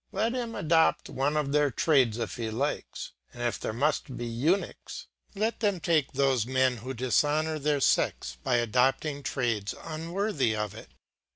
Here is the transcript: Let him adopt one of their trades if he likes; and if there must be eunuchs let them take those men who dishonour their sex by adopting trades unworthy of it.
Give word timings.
Let 0.11 0.33
him 0.33 0.55
adopt 0.55 1.11
one 1.11 1.37
of 1.37 1.51
their 1.51 1.69
trades 1.69 2.17
if 2.17 2.37
he 2.37 2.49
likes; 2.49 3.11
and 3.33 3.43
if 3.43 3.59
there 3.59 3.71
must 3.71 4.17
be 4.17 4.25
eunuchs 4.25 5.05
let 5.35 5.59
them 5.59 5.79
take 5.79 6.13
those 6.13 6.47
men 6.47 6.77
who 6.77 6.95
dishonour 6.95 7.59
their 7.59 7.81
sex 7.81 8.39
by 8.43 8.55
adopting 8.55 9.21
trades 9.21 9.75
unworthy 9.83 10.55
of 10.55 10.73
it. 10.73 10.87